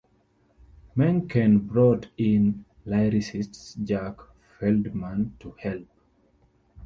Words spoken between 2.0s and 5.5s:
in lyricist Jack Feldman